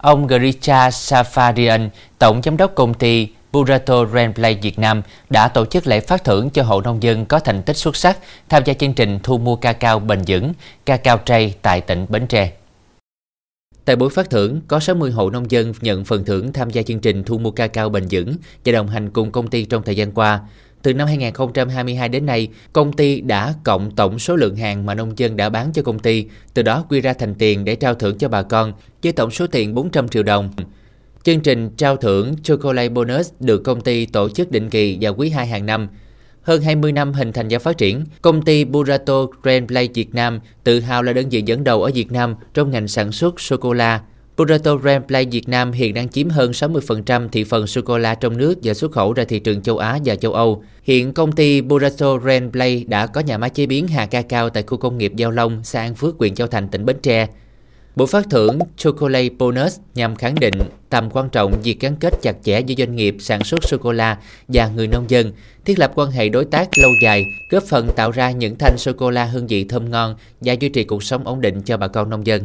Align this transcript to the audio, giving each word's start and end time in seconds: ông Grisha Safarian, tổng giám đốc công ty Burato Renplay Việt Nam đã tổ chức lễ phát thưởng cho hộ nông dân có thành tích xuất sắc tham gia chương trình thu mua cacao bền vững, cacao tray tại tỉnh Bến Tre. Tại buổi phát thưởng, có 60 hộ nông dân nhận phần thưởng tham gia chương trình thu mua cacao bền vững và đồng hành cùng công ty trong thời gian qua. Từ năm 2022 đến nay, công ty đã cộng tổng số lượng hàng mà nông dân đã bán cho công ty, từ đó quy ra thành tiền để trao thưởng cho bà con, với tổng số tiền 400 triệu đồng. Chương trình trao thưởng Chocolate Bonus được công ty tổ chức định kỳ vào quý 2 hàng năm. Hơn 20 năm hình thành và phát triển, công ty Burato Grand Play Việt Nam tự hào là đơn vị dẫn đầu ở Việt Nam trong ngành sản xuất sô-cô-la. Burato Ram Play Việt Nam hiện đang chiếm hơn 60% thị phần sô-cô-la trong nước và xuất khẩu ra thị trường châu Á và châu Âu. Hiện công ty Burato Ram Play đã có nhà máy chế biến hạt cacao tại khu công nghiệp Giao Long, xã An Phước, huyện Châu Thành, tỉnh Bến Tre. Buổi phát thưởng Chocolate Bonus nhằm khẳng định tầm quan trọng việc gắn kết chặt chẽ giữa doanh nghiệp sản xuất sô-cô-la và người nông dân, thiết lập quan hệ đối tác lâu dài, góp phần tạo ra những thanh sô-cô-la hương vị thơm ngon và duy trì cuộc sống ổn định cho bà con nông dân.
ông 0.00 0.26
Grisha 0.26 0.88
Safarian, 0.88 1.88
tổng 2.18 2.40
giám 2.44 2.56
đốc 2.56 2.74
công 2.74 2.94
ty 2.94 3.28
Burato 3.52 4.06
Renplay 4.06 4.54
Việt 4.54 4.78
Nam 4.78 5.02
đã 5.30 5.48
tổ 5.48 5.66
chức 5.66 5.86
lễ 5.86 6.00
phát 6.00 6.24
thưởng 6.24 6.50
cho 6.50 6.62
hộ 6.62 6.80
nông 6.80 7.02
dân 7.02 7.26
có 7.26 7.38
thành 7.38 7.62
tích 7.62 7.76
xuất 7.76 7.96
sắc 7.96 8.18
tham 8.48 8.62
gia 8.64 8.74
chương 8.74 8.94
trình 8.94 9.18
thu 9.22 9.38
mua 9.38 9.56
cacao 9.56 9.98
bền 9.98 10.22
vững, 10.26 10.52
cacao 10.86 11.18
tray 11.18 11.54
tại 11.62 11.80
tỉnh 11.80 12.06
Bến 12.08 12.26
Tre. 12.26 12.52
Tại 13.84 13.96
buổi 13.96 14.10
phát 14.10 14.30
thưởng, 14.30 14.60
có 14.68 14.80
60 14.80 15.10
hộ 15.10 15.30
nông 15.30 15.50
dân 15.50 15.72
nhận 15.80 16.04
phần 16.04 16.24
thưởng 16.24 16.52
tham 16.52 16.70
gia 16.70 16.82
chương 16.82 17.00
trình 17.00 17.24
thu 17.24 17.38
mua 17.38 17.50
cacao 17.50 17.88
bền 17.88 18.06
vững 18.10 18.34
và 18.64 18.72
đồng 18.72 18.88
hành 18.88 19.10
cùng 19.10 19.30
công 19.32 19.48
ty 19.48 19.64
trong 19.64 19.82
thời 19.82 19.96
gian 19.96 20.12
qua. 20.12 20.40
Từ 20.82 20.94
năm 20.94 21.06
2022 21.06 22.08
đến 22.08 22.26
nay, 22.26 22.48
công 22.72 22.92
ty 22.92 23.20
đã 23.20 23.54
cộng 23.64 23.90
tổng 23.90 24.18
số 24.18 24.36
lượng 24.36 24.56
hàng 24.56 24.86
mà 24.86 24.94
nông 24.94 25.18
dân 25.18 25.36
đã 25.36 25.48
bán 25.48 25.72
cho 25.72 25.82
công 25.82 25.98
ty, 25.98 26.26
từ 26.54 26.62
đó 26.62 26.84
quy 26.88 27.00
ra 27.00 27.12
thành 27.12 27.34
tiền 27.34 27.64
để 27.64 27.76
trao 27.76 27.94
thưởng 27.94 28.18
cho 28.18 28.28
bà 28.28 28.42
con, 28.42 28.72
với 29.02 29.12
tổng 29.12 29.30
số 29.30 29.46
tiền 29.46 29.74
400 29.74 30.08
triệu 30.08 30.22
đồng. 30.22 30.50
Chương 31.22 31.40
trình 31.40 31.70
trao 31.76 31.96
thưởng 31.96 32.34
Chocolate 32.42 32.88
Bonus 32.88 33.30
được 33.40 33.58
công 33.58 33.80
ty 33.80 34.06
tổ 34.06 34.28
chức 34.28 34.50
định 34.50 34.70
kỳ 34.70 34.98
vào 35.00 35.14
quý 35.14 35.30
2 35.30 35.46
hàng 35.46 35.66
năm. 35.66 35.88
Hơn 36.42 36.62
20 36.62 36.92
năm 36.92 37.12
hình 37.12 37.32
thành 37.32 37.46
và 37.50 37.58
phát 37.58 37.78
triển, 37.78 38.04
công 38.22 38.42
ty 38.42 38.64
Burato 38.64 39.26
Grand 39.42 39.68
Play 39.68 39.88
Việt 39.94 40.14
Nam 40.14 40.40
tự 40.64 40.80
hào 40.80 41.02
là 41.02 41.12
đơn 41.12 41.28
vị 41.28 41.42
dẫn 41.46 41.64
đầu 41.64 41.82
ở 41.82 41.90
Việt 41.94 42.12
Nam 42.12 42.34
trong 42.54 42.70
ngành 42.70 42.88
sản 42.88 43.12
xuất 43.12 43.40
sô-cô-la. 43.40 44.00
Burato 44.40 44.78
Ram 44.84 45.02
Play 45.02 45.26
Việt 45.26 45.48
Nam 45.48 45.72
hiện 45.72 45.94
đang 45.94 46.08
chiếm 46.08 46.28
hơn 46.28 46.50
60% 46.50 47.28
thị 47.28 47.44
phần 47.44 47.66
sô-cô-la 47.66 48.14
trong 48.14 48.36
nước 48.36 48.58
và 48.62 48.74
xuất 48.74 48.92
khẩu 48.92 49.12
ra 49.12 49.24
thị 49.24 49.38
trường 49.38 49.62
châu 49.62 49.78
Á 49.78 49.98
và 50.04 50.14
châu 50.14 50.32
Âu. 50.32 50.64
Hiện 50.82 51.12
công 51.12 51.32
ty 51.32 51.60
Burato 51.60 52.18
Ram 52.18 52.52
Play 52.52 52.84
đã 52.88 53.06
có 53.06 53.20
nhà 53.20 53.38
máy 53.38 53.50
chế 53.50 53.66
biến 53.66 53.88
hạt 53.88 54.06
cacao 54.06 54.50
tại 54.50 54.62
khu 54.62 54.76
công 54.76 54.98
nghiệp 54.98 55.12
Giao 55.16 55.30
Long, 55.30 55.64
xã 55.64 55.80
An 55.80 55.94
Phước, 55.94 56.14
huyện 56.18 56.34
Châu 56.34 56.46
Thành, 56.46 56.68
tỉnh 56.68 56.84
Bến 56.84 56.96
Tre. 57.02 57.26
Buổi 57.96 58.06
phát 58.06 58.26
thưởng 58.30 58.58
Chocolate 58.76 59.28
Bonus 59.38 59.78
nhằm 59.94 60.16
khẳng 60.16 60.34
định 60.34 60.54
tầm 60.88 61.10
quan 61.10 61.28
trọng 61.28 61.62
việc 61.62 61.80
gắn 61.80 61.96
kết 61.96 62.14
chặt 62.22 62.36
chẽ 62.42 62.60
giữa 62.60 62.74
doanh 62.78 62.96
nghiệp 62.96 63.16
sản 63.20 63.44
xuất 63.44 63.64
sô-cô-la 63.64 64.18
và 64.48 64.68
người 64.68 64.86
nông 64.86 65.10
dân, 65.10 65.32
thiết 65.64 65.78
lập 65.78 65.92
quan 65.94 66.10
hệ 66.10 66.28
đối 66.28 66.44
tác 66.44 66.68
lâu 66.78 66.90
dài, 67.02 67.24
góp 67.50 67.62
phần 67.62 67.88
tạo 67.96 68.10
ra 68.10 68.30
những 68.30 68.56
thanh 68.58 68.78
sô-cô-la 68.78 69.24
hương 69.24 69.46
vị 69.46 69.64
thơm 69.64 69.90
ngon 69.90 70.14
và 70.40 70.52
duy 70.52 70.68
trì 70.68 70.84
cuộc 70.84 71.02
sống 71.02 71.24
ổn 71.24 71.40
định 71.40 71.62
cho 71.62 71.76
bà 71.76 71.88
con 71.88 72.10
nông 72.10 72.26
dân. 72.26 72.44